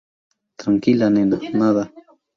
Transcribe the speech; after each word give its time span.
tranquila, 0.57 1.09
nena. 1.11 1.37
nada. 1.61 1.83